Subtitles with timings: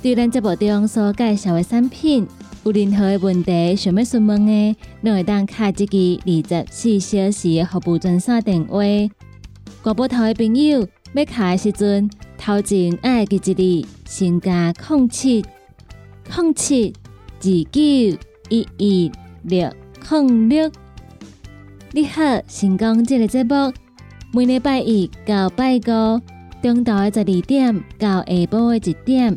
[0.00, 2.24] 对咱节目中所介绍的产品，
[2.62, 8.78] 有任何的问题想要询问的，都会当卡这个二十四小时的服务专线电话。
[9.82, 15.44] 广播台的朋友要卡的时阵，头前爱记一字，先加空七
[16.32, 16.94] 空七
[17.40, 17.80] 二九
[18.50, 19.12] 一一
[19.42, 19.68] 六
[20.08, 20.70] 空六。
[21.90, 23.72] 你好，成功这个节目，
[24.32, 26.20] 每礼拜一到拜五，
[26.62, 29.36] 中昼的十二点到下晡的一点。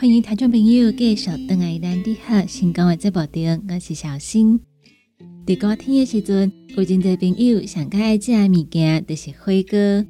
[0.00, 4.60] 欢迎听众朋友继续登来咱的好成功的节目中，我是小新。
[5.44, 10.06] 伫歌天的时阵，有真侪朋友上爱食的物件就是火锅。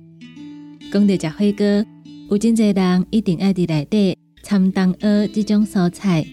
[0.93, 1.87] 讲到食火锅，
[2.29, 6.27] 有真侪人一定爱伫内底掺冬鹅这种蔬菜。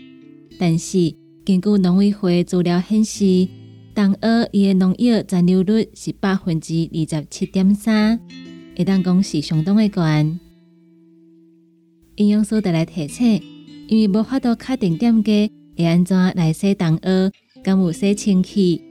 [0.59, 3.47] 但是根据农委会资料显示，
[3.93, 8.19] 冬鹅伊的农药残留率是百分之二十七点三，
[8.77, 10.41] 会当讲是相当的悬。
[12.15, 13.41] 营养师得来提醒，
[13.87, 17.29] 因为无法度确定店家会安怎来洗冬鹅，
[17.61, 18.81] 敢有洗清气。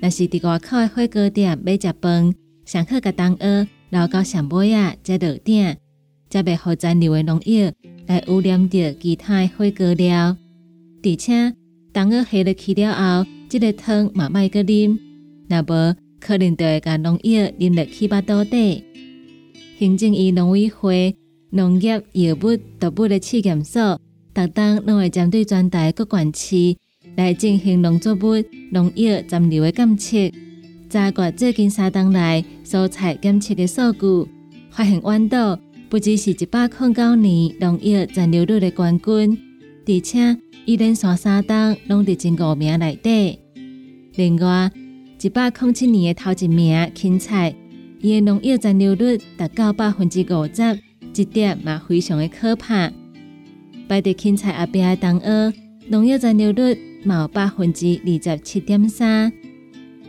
[0.00, 2.34] 若是伫外口的火锅店买食饭，
[2.64, 5.76] 上好甲冬鹅捞到上尾啊，再落鼎，
[6.28, 7.70] 则袂互残留的农药
[8.06, 10.36] 来污染着其他的火锅料。
[11.04, 11.54] 而且
[11.92, 12.92] 冬鹅下落去了
[13.22, 14.98] 后，即个汤嘛卖个啉，
[15.48, 18.82] 若无可能就会甲农药啉落去巴肚底。
[19.78, 21.14] 行政院农委会。
[21.54, 24.00] 农业药物毒物的试验所，
[24.34, 26.76] 逐当拢会针对全台各县市
[27.14, 30.16] 来进行农作物农药残留的检测。
[30.88, 34.30] 查阅最近三档来蔬菜检测的数据，
[34.70, 35.58] 发现豌豆
[35.90, 39.38] 不只是一百零九年农药残留率的冠军，
[39.86, 43.38] 而且伊连续三档拢伫前五名内底。
[44.14, 44.70] 另外，
[45.20, 47.54] 一百零七年的头一名芹菜，
[48.00, 50.78] 伊的农药残留率达到百分之五十。
[51.12, 52.90] 这点嘛非常的可怕。
[53.88, 55.52] 摆伫芹菜后边的冬鹅，
[55.88, 59.32] 农药残留率有百分之二十七点三。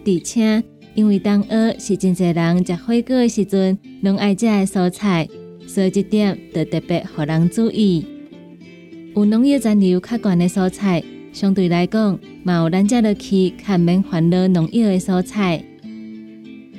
[0.06, 0.64] 而且
[0.96, 5.28] 因为冬鹅是真侪人食火锅的时阵拢爱食的蔬菜，
[5.68, 8.06] 所以这点就特别互人注意。
[9.16, 15.64] 有农药残留较悬的蔬菜，相对来讲，嘛有咱遮落去较免烦恼农药的蔬菜。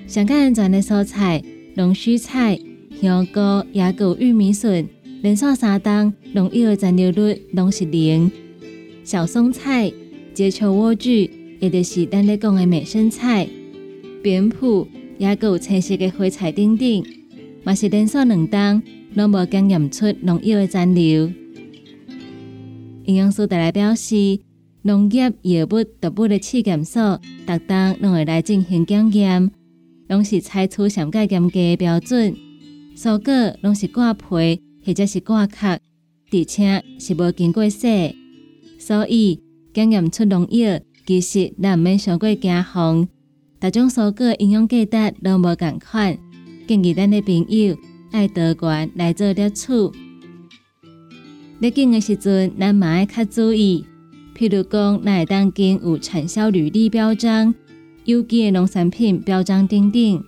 [0.07, 1.43] 上较安全的蔬菜，
[1.75, 2.59] 龙须菜、
[3.05, 3.41] 香菇、
[3.73, 4.89] 野菇、玉米笋，
[5.23, 8.31] 连续三档农药残留率拢是零。
[9.05, 9.93] 小松菜、
[10.33, 11.31] 节球莴苣，
[11.61, 13.47] 也就是咱咧讲的美生菜、
[14.23, 17.05] 扁蒲，也有青色的花菜等等，
[17.63, 21.31] 嘛是连续两档拢无检验出农药的残留。
[23.05, 24.41] 营养师带来表示，
[24.81, 29.51] 农业药物、毒物的试验所，逐档拢会来进行检验，
[30.09, 32.35] 拢是采取上界严格的标准，
[32.97, 35.79] 蔬果拢是挂皮或者是挂壳，
[36.31, 38.15] 而且是无经过洗，
[38.79, 39.41] 所以
[39.73, 43.09] 检验出农药，其实咱毋免伤过惊慌。
[43.59, 46.17] 大种蔬果营养价值拢无共款，
[46.69, 47.77] 建议咱的朋友
[48.13, 49.73] 爱多管来做摄取。
[51.61, 53.85] 入境的时阵，咱嘛爱较注意。
[54.37, 57.55] 譬如讲，咱会当经有产销履历标章、
[58.05, 60.25] 有机的农产品标章等等，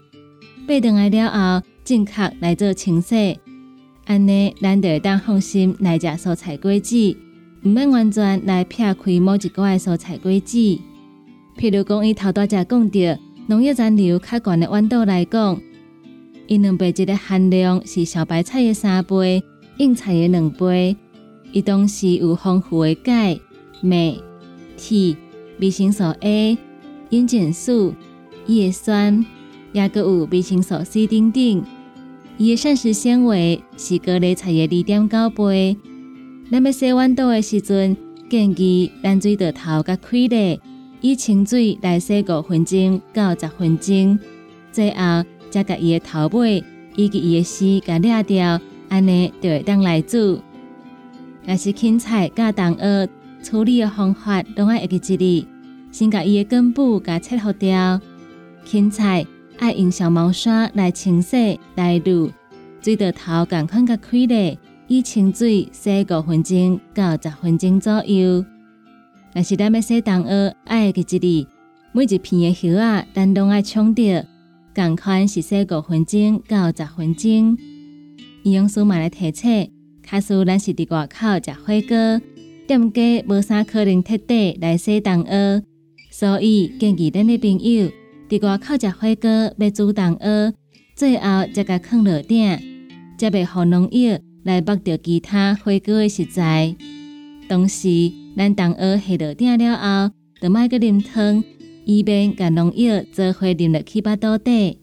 [0.66, 1.28] 买回来了
[1.60, 3.38] 后，正确来做清洗。
[4.06, 7.16] 安尼，咱就会当放心来食蔬菜果子，
[7.62, 10.58] 毋免完全来撇开某一个蔬菜果子。
[11.56, 13.00] 譬如讲，伊头大只讲到
[13.46, 15.60] 农业残留较悬的豌豆来讲，
[16.48, 19.40] 伊两倍一个含量是小白菜的三倍，
[19.78, 20.96] 硬菜的两倍。
[21.52, 23.38] 伊同时有丰富的钙、
[23.80, 24.20] 镁、
[24.76, 25.16] 铁、
[25.60, 26.58] 维生素 A、
[27.10, 27.94] 烟碱素、
[28.46, 29.24] 叶酸，
[29.72, 31.64] 也阁有维生素 C 等等。
[32.38, 35.74] 伊的膳食纤维是各类菜的二点九倍。
[36.50, 37.96] 咱要洗豌豆的时阵，
[38.28, 40.60] 建议咱水道头甲开咧，
[41.00, 44.18] 以清水来洗五分钟到十分钟，
[44.70, 46.62] 最后再甲伊的头尾
[46.94, 48.60] 以及伊的丝甲掠掉，
[48.90, 50.38] 安尼就会当来煮。
[51.46, 53.08] 若是芹菜甲冬叶
[53.42, 55.48] 处理的方法，拢爱一个一例，
[55.90, 57.98] 先甲伊的根部甲切好掉。
[58.66, 59.24] 芹菜
[59.58, 62.30] 爱用小毛刷来清洗来卤，
[62.82, 68.44] 水道头共款甲开咧，以清水洗五分钟到十分钟左右。
[69.34, 71.48] 若是咱要洗冬叶，爱一个一例，
[71.92, 74.22] 每一片的叶啊，咱拢爱冲掉，
[74.74, 77.56] 共款是洗五分钟到十分钟。
[78.42, 79.70] 营养师嘛来提醒。
[80.08, 82.20] 假使咱是伫外口食火锅，
[82.68, 85.64] 店家无啥可能特地来洗冬蚵，
[86.12, 87.90] 所以建议咱的朋友
[88.28, 90.52] 伫外口食火锅要煮冬蚵，
[90.96, 91.24] 最后
[91.54, 92.58] 再甲放落鼎，
[93.16, 96.74] 才袂互农药来剥掉其他火锅的食材。
[97.48, 101.44] 同时，咱冬蚵下落鼎了后，就莫个啉汤，
[101.84, 104.78] 以免甲农药做伙啉落去巴肚底。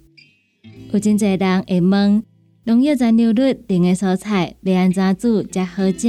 [0.93, 2.23] 有真侪人会问。
[2.65, 6.07] 农药残留率低的蔬菜要安怎煮才好食？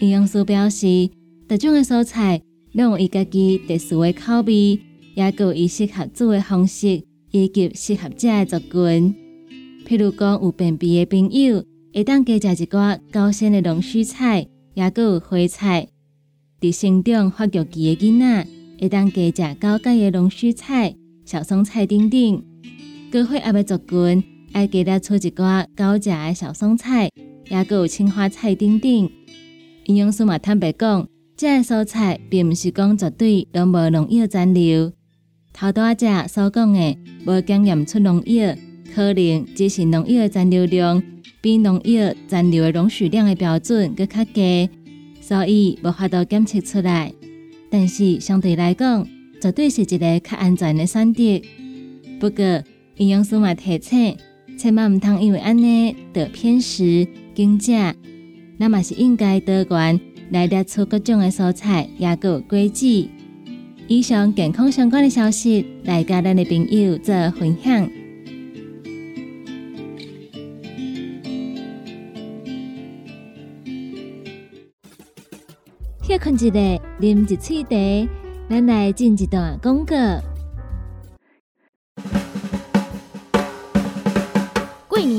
[0.00, 1.08] 营养师表示，
[1.48, 2.42] 各种的蔬菜
[2.72, 4.80] 拢有伊家己特殊的口味，
[5.14, 9.14] 也有伊适合煮的方式，以及适合食的族群。
[9.86, 15.86] 譬如讲，有便秘的朋友，会当加食一寡高纤的龙须菜，也有花菜；
[16.60, 18.46] 伫生长发育期的囡仔，
[18.80, 20.94] 会当加食高钙的龙须菜、
[21.24, 22.42] 小松菜等等。
[23.10, 24.24] 高血压的族群。
[24.54, 27.10] 爱给他出一寡高价的小松菜，
[27.48, 29.10] 也有青花菜等等。
[29.86, 34.92] 营养师嘛坦白讲，这蔬菜并毋是讲绝对拢无农药残留。
[35.56, 38.54] 头多只所讲的无检验出农药，
[38.92, 41.00] 可能只是农药残留量
[41.40, 44.68] 比农药残留的容许量的标准更较低，
[45.20, 47.12] 所以无法度检测出来。
[47.70, 49.06] 但是相对来讲，
[49.40, 51.22] 绝对是一个较安全的选择。
[52.18, 52.62] 不过
[52.96, 54.16] 营养师嘛提醒。
[54.56, 57.72] 千万毋通因为安尼得偏食、惊食，
[58.56, 59.98] 那么是应该多管
[60.30, 63.08] 来得出各种的蔬菜，也有果子。
[63.86, 67.88] 以上健康相关的消息，来甲咱的朋友做分享。
[76.02, 78.10] 歇困一下，啉一喙茶，
[78.48, 79.94] 咱来进一段广告。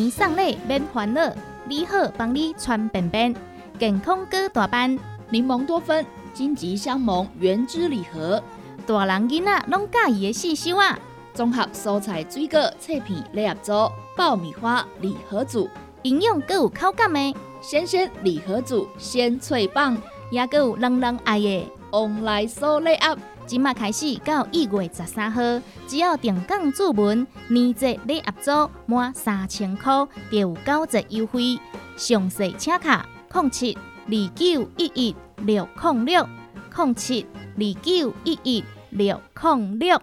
[0.09, 1.21] 送礼免烦恼，
[1.67, 3.35] 你好帮你穿便便，
[3.77, 4.97] 健康哥大班，
[5.29, 8.41] 柠檬多酚，荆棘香檬原汁礼盒，
[8.85, 10.97] 大人囡仔拢介意的四收啊！
[11.33, 15.67] 综合蔬菜水果脆片礼盒组，爆米花礼盒组，
[16.03, 19.97] 营养更有口感的鲜鲜礼盒组，鲜脆棒，
[20.31, 23.17] 也更有人人爱的旺来收礼盒。
[23.45, 25.41] 即马开始到一月十三号，
[25.87, 31.59] 只要定岗注文，年节礼盒组满三千块，就有九折优惠。
[31.97, 33.77] 详细请卡：零七
[34.07, 36.27] 二九一一六零六
[36.75, 38.63] 零七二九一一
[38.97, 40.01] 六零六。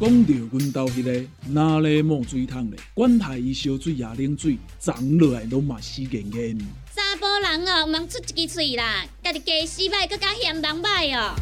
[0.00, 6.58] 讲到阮兜迄个哪里冒水桶咧，管他伊烧水也冷水，长落来拢嘛死严严。
[6.94, 11.34] 查甫人哦，毋通出一支喙啦，家己家洗歹，更加嫌人歹哦。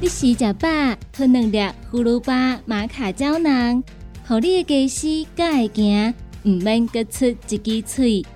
[0.00, 0.68] 你食食饱，
[1.12, 1.58] 吞两粒
[1.92, 3.84] 葫芦巴、马卡胶囊，
[4.26, 8.26] 互你的家洗才会行，毋免各出一支喙。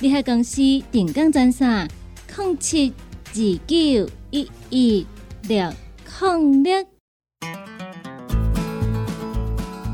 [0.00, 0.56] 你喺公司
[0.90, 1.88] 定岗专线：
[2.36, 2.92] 零七
[3.34, 5.06] 二九一一
[5.46, 5.70] 六
[6.22, 6.72] 零六。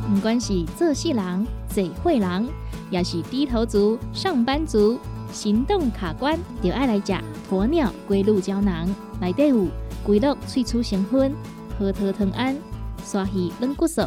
[0.08, 2.46] 不管是做事人、嘴会人，
[2.88, 4.96] 也是低头族、上班族，
[5.32, 7.12] 行动卡关，就爱来食
[7.50, 8.88] 鸵鸟龟鹿胶囊。
[9.20, 9.66] 内底有
[10.04, 11.34] 龟鹿萃取成分，
[11.76, 12.56] 核桃藤胺、
[13.04, 14.02] 刷鱼软骨素，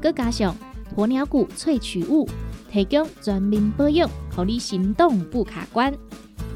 [0.00, 0.54] 佮加上
[0.96, 2.28] 鸵鸟骨萃取物，
[2.70, 5.92] 提供全面保养，让你行动不卡关。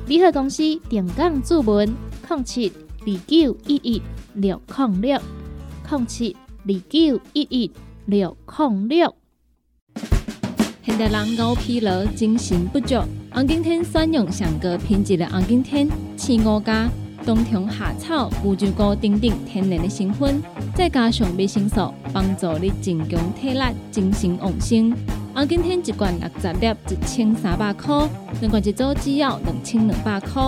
[0.06, 1.92] 联合公司定岗注文：
[2.28, 2.72] 零七
[3.08, 4.02] 二九一一
[4.34, 5.20] 六零六
[5.88, 6.36] 零七
[6.66, 7.70] 二九一一。
[8.06, 9.14] 六零六，
[10.84, 12.96] 现代人熬疲劳、精神不足。
[13.32, 16.88] 红景天选用上个品质的红景天青五加
[17.24, 20.40] 冬虫夏草、乌鸡菇等等天然的成分，
[20.74, 23.60] 再加上维生素，帮助你增强体力、
[23.90, 24.92] 精神旺盛。
[25.36, 28.08] 红景天一罐六十粒，一千三百块；
[28.40, 30.42] 两罐一组只要两千两百块。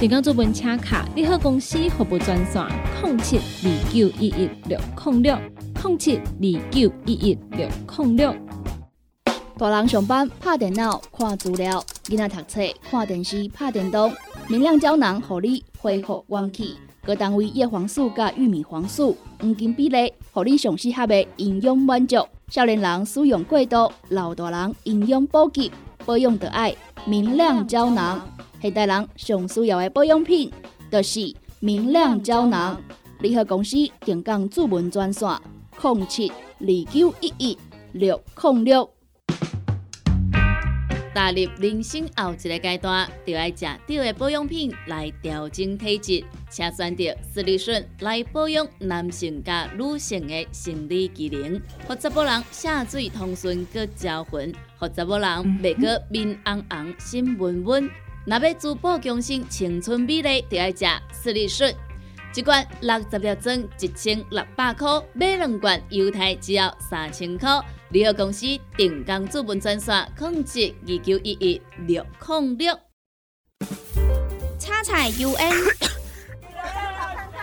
[0.00, 2.60] 订购做本车卡，你好公司服务专线：
[3.04, 5.38] 零七二九一一六零六。
[5.84, 7.68] 零七二九一一六
[7.98, 8.34] 零六。
[9.56, 14.12] 大人上班拍电脑看资料，囡仔读册看电视拍电动。
[14.48, 16.74] 明亮胶囊，互你恢复元气。
[17.04, 22.16] 各单位叶黄素加玉米黄素黄金比例，互你上适合的营养满足。
[22.52, 25.72] 少年人使用过度，老大人营养补给，
[26.04, 28.20] 保养的爱明亮胶囊。
[28.60, 30.52] 现代人上需要的保养品，
[30.90, 32.78] 就是明亮胶囊。
[33.20, 35.26] 联合公司定岗主文专线。
[35.80, 37.58] 零七二九一一
[37.92, 38.90] 六零六。
[41.14, 55.28] 踏入人生后一个阶段，就要食对的保养品来调整体质，请选择斯利顺来保养男性加女性的生理机能，让查某人下水通顺个招魂，让查某人
[55.62, 57.90] 袂个面红红心温温。
[58.24, 61.74] 若要珠宝强身、青春美丽，就要食斯利顺。
[62.34, 67.60] 一罐六十粒装，一千六百块；买两罐，犹太只要三千块。
[67.92, 72.74] 联合公司定岗资本专线：控制二九一一六零六。
[74.58, 75.52] 叉彩 UN，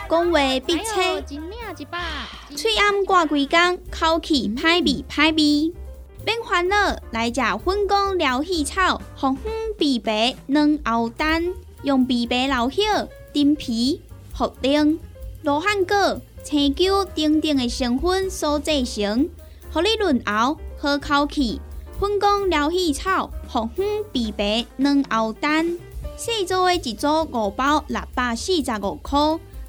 [0.10, 1.22] 讲话必切，
[2.56, 5.72] 嘴暗挂几工，口气歹味歹味。
[6.25, 11.53] 别烦恼，来食粉工疗气草，红粉枇杷软喉丹，
[11.84, 12.82] 用枇杷老血
[13.32, 14.01] 丁皮。
[14.36, 14.98] 茯苓、
[15.44, 19.29] 罗汉果、青椒等等的成分所制成，
[19.72, 21.62] 合你润喉好口气。
[22.00, 25.78] 粉工疗气草、红粉枇杷软喉丹，
[26.16, 29.20] 细组的一组五包六百四十五块，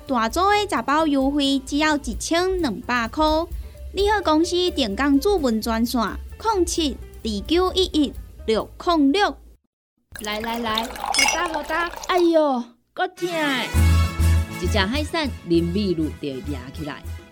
[0.06, 3.24] 大组的十包优惠只要一千两百块。
[3.92, 6.00] 你好，公司电工主文专线：
[6.40, 8.12] 零七二九一一
[8.46, 9.36] 六零六。
[10.20, 10.90] 来来来，好
[11.34, 12.62] 打好打，哎哟，
[12.94, 13.28] 够痛！
[14.62, 17.02] 一只海扇淋米露就压起来，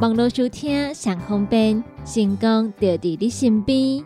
[0.00, 4.02] 网络收听上方便，成功就伫你身边。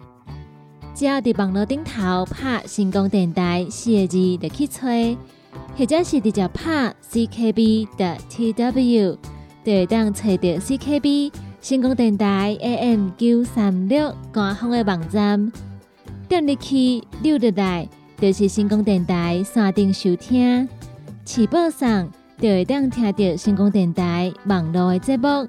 [0.94, 5.16] 只要伫网络顶头拍“成功电台”四个字，就去吹；
[5.76, 9.16] 或者是直接拍 “ckb” 的 tw，
[9.64, 15.50] 就会当找到 CKB 成功电台 AM 九三六官方的网站。
[16.28, 17.88] 点入去六入来，
[18.20, 20.68] 就是成功电台山顶收听。
[21.24, 25.48] 起播上就会当听到成功电台网络的节目。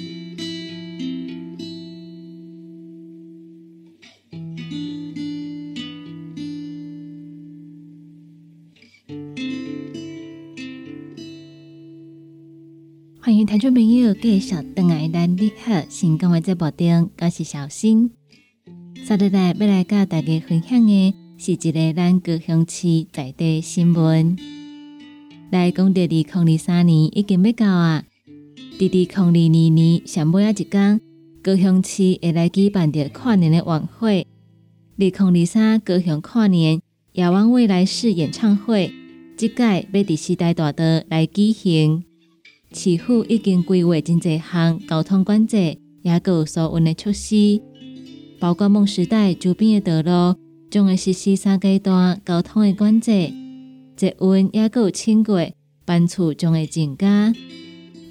[13.23, 18.09] 欢迎听众朋友继续登来咱你好成功的节目中，我是小新。
[18.95, 24.35] 今日来要来教大家分享的是一个咱高雄市在地新闻。
[25.51, 28.03] 来讲到二零二三年已经要到啊，
[28.79, 30.99] 二零二二年上尾啊一天，
[31.43, 34.25] 高雄市会来举办着跨年的晚会。
[34.97, 36.81] 二零二三高雄跨年
[37.13, 38.91] 遥望未来式演唱会，
[39.37, 42.03] 即届要伫时代大道来举行。
[42.73, 47.61] 市府已经规划真侪项交通管制，也有疏运的措施，
[48.39, 53.31] 包括梦时代周边的道路将会实施三阶段交通的管制，
[53.97, 55.53] 捷运也有轻轨
[55.85, 57.33] 班次将会增加，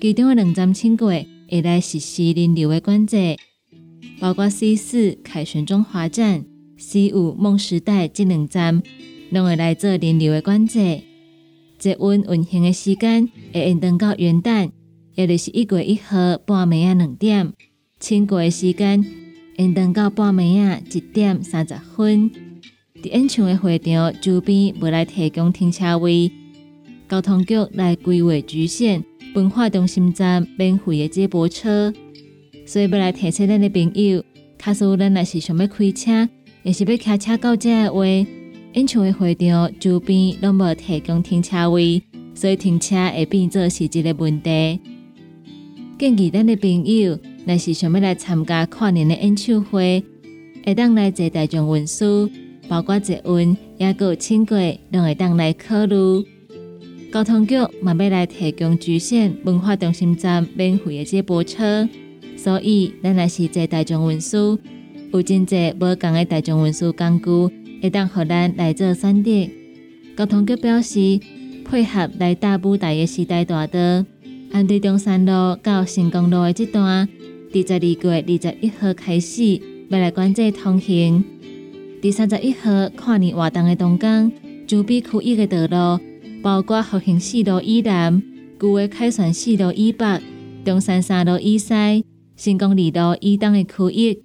[0.00, 3.37] 其中的两站轻轨会来实施人流的管制，
[4.21, 6.45] 包括 C 四凯旋中华站。
[6.83, 8.83] C 五梦时代这两站，
[9.31, 11.02] 拢会来做人流的管制。
[11.80, 14.70] 捷运运行的时间会延长到元旦，
[15.14, 17.49] 也就是一月一号半暝啊两点；
[17.99, 19.02] 轻轨的时间
[19.56, 22.30] 延长到半暝啊一点三十分。
[23.02, 26.30] 伫演唱会会场周边未来提供停车位，
[27.08, 29.02] 交通局来规划局限
[29.34, 31.92] 文化中心站免费的接驳车。
[32.66, 34.22] 所以要来提醒咱的朋友，
[34.58, 36.28] 假使咱若是想要开车。
[36.62, 38.02] 也是要开车到这的话，
[38.74, 42.00] 演唱会会场周边拢无提供停车位，
[42.34, 44.78] 所以停车会变作是一个问题。
[45.98, 50.04] 建议咱的朋友，若是想要来参加跨年的演唱会，
[50.64, 52.30] 会当来坐大众运输，
[52.68, 56.24] 包括捷运、也有轻轨，拢会当来考虑。
[57.12, 61.88] 交通局嘛要来提供局限文化中心站免费的接驳车，
[62.36, 64.56] 所以咱若是坐大众运输。
[65.12, 67.26] 有真济无共的大众运输工具，
[67.81, 69.31] 会当互咱来做选择。
[70.16, 71.21] 交通局表示，
[71.64, 73.79] 配合来大舞台的时代大道，
[74.53, 77.09] 按对中山路到成功路的这段，
[77.53, 81.25] 伫十二月二十一号开始要来管制通行。
[82.03, 84.33] 第三十一号跨年活动的当天，
[84.66, 86.03] 周边区域的道路，
[86.43, 88.23] 包括复兴四路以南、
[88.59, 90.21] 旧的凯旋四路以北、
[90.64, 92.05] 中山三路以西、
[92.37, 94.23] 成功二路以东的区域。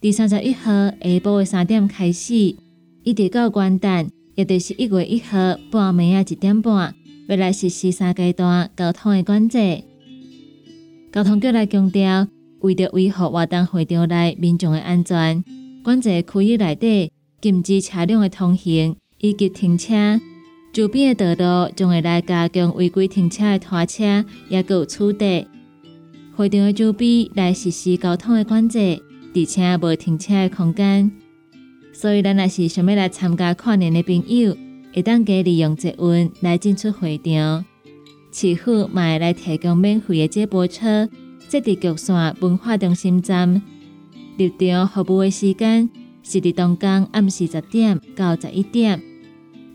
[0.00, 2.56] 第三十一号下晡的三点开始，
[3.04, 6.94] 一直到元旦，也就是一月一号半暝啊一点半，
[7.26, 9.82] 要来实施三阶段交通的管制。
[11.12, 12.28] 交通局来强调，
[12.60, 15.42] 为着维护活动会场内民众的安全，
[15.82, 17.10] 管制区域内底
[17.40, 20.20] 禁止车辆的通行以及停车。
[20.72, 25.46] 周边的道路将会来加强违规停车的拖车，也有处理。
[26.36, 29.02] 会场的周边来实施交通的管制。
[29.34, 31.10] 而且无停车的空间，
[31.92, 34.56] 所以咱若是想要来参加跨年的朋友，
[34.94, 37.64] 会当加利用捷运来进出会场。
[38.32, 41.08] 市府嘛会来提供免费的接驳车，
[41.48, 43.60] 设伫局线文化中心站。
[44.38, 45.90] 入场服务的时间
[46.22, 49.00] 是伫当天暗时十点到十一点，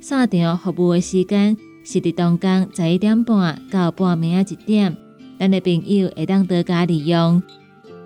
[0.02, 4.98] 散场服务的时间是伫当天十一点半到半暝啊一点。
[5.40, 7.42] 咱的朋友会当多加利用。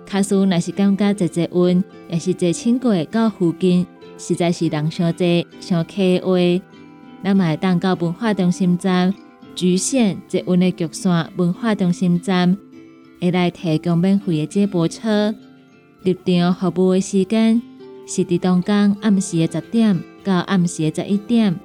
[0.04, 3.86] 卡斯若是感觉坐坐运，也是坐轻轨到附近，
[4.22, 5.26] 实在是人伤多、
[5.58, 6.64] 伤客的话，
[7.22, 9.12] 那么当到文化中心站，
[9.56, 12.56] 局限坐运的局线文化中心站，
[13.20, 15.34] 会来提供免费的接驳车。
[16.04, 17.60] 入场服务的时间
[18.06, 21.58] 是伫当天暗时的十点到暗时的十一点，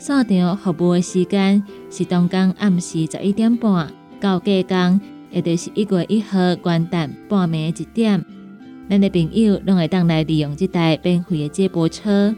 [0.00, 5.00] 散场服务的时间是当天暗时十一点半到隔天。
[5.32, 8.24] 也就是一月一号元旦半暝一点，
[8.90, 12.34] 咱的朋友拢会当来利用这台免费的接驳车。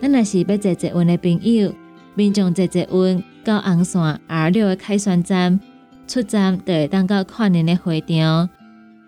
[0.00, 1.74] 咱若是要坐捷运的朋友，
[2.14, 5.60] 民众坐捷运到红线 R 六的开旋站
[6.06, 8.48] 出站，就会当到跨年的会场。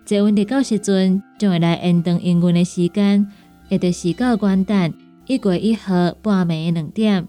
[0.05, 3.25] 捷运的到时阵将会来延长营运的时间，
[3.69, 4.93] 也就是到元旦
[5.25, 7.27] 一月一号半暝两点，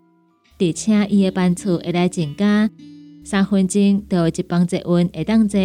[0.59, 2.69] 而且伊的班次会来增加。
[3.25, 5.59] 三分钟就有一班捷运会当坐，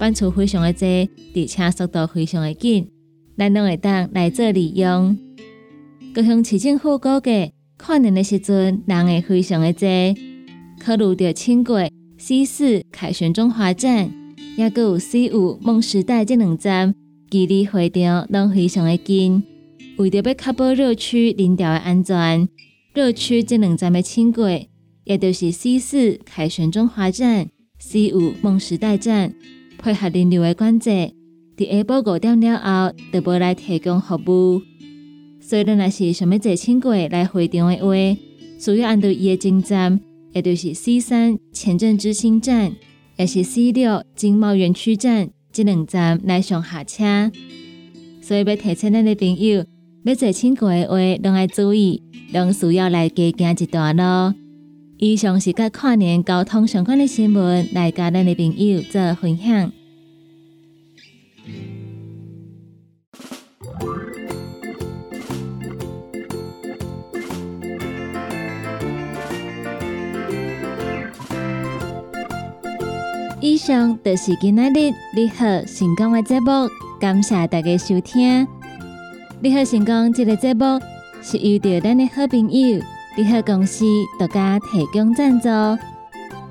[0.00, 0.86] 班次非常的多，
[1.34, 2.88] 而且速度非常的紧，
[3.36, 5.14] 咱拢会当来做利用。
[6.14, 9.86] 高雄市政府估计，跨年的时阵人会非常的多，
[10.82, 14.10] 考虑到轻轨 C 四凯旋中华站，
[14.56, 16.94] 也有 C 五梦时代这两站，
[17.30, 19.42] 距离会场拢非常的近。
[19.98, 22.48] 为着要确保热区人潮的安全，
[22.94, 24.70] 热区这两站的轻轨。
[25.04, 29.34] 也就是 C 四凯旋中华站、C 五梦时代站，
[29.80, 30.90] 配合人流的管制，
[31.56, 34.60] 伫下晡五点了后，就无来提供服务。
[35.40, 37.94] 所以，咱若是想要坐轻轨来会场的话，
[38.58, 39.98] 需要按照伊的进站，
[40.32, 42.72] 也就是 C 三前镇之星站，
[43.16, 47.32] 也是 C 六经贸园区站这两站来上下车。
[48.20, 49.64] 所以要提醒咱的朋友，
[50.04, 54.39] 要坐轻轨的话，拢要注意，拢需要来加行一段路。
[55.02, 59.72] 以上是甲跨年交通相关的新闻，来甲咱的朋友做分享。
[73.40, 76.68] 以上就是今仔日你好成功的节目，
[77.00, 78.46] 感谢大家收听。
[79.40, 80.78] 你好成功这个节目
[81.22, 82.82] 是遇到咱的好朋友
[83.16, 83.84] 你好公司
[84.20, 85.48] 独家提供赞助。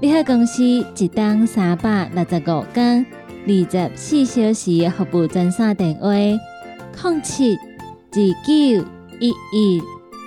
[0.01, 3.05] 你好公司一档三百六十五天
[3.47, 8.85] 二十四小时服务专线电话：零七二九
[9.19, 9.81] 一一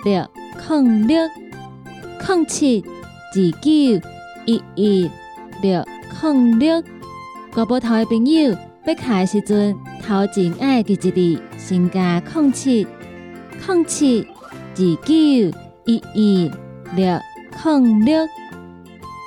[0.05, 0.27] 六
[0.69, 1.21] 零六
[2.27, 4.09] 零七二九
[4.47, 5.11] 一一
[5.61, 5.85] 六。
[6.23, 6.83] 零六，
[7.53, 12.87] 国宝台的朋友，要卡的时阵，头前爱记一字，先加空七
[13.67, 14.27] 空七
[14.77, 16.51] 二九一一
[16.95, 17.19] 六
[17.65, 18.27] 零六。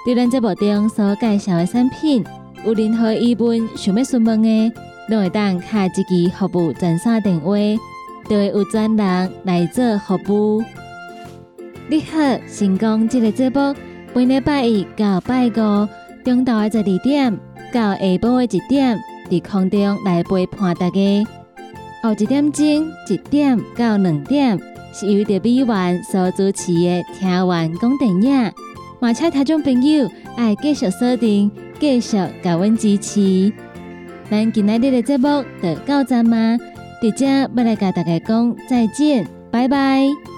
[0.05, 2.23] 对咱这部中所介绍的产品，
[2.63, 4.71] 有任何疑问想要询问的，
[5.09, 7.55] 都会当卡一支服务专线电话，
[8.29, 10.63] 就会有专人来做服务。
[11.87, 13.75] 你好，成功这个节目，
[14.13, 15.87] 每礼拜一到拜五。
[16.23, 17.39] 中昼的十二点
[17.71, 21.27] 到下晡的一点，在空中来陪伴大家。
[22.01, 22.65] 后一点钟
[23.07, 24.59] 一点到两点，
[24.97, 28.53] 是由着美元所主持的听完讲电影。
[29.01, 33.51] 马车听众朋友爱继续锁定，继续给阮支持。
[34.31, 36.57] 咱今日的节目就到这吗？
[37.03, 40.34] 伫遮要来甲大家讲再见，拜拜。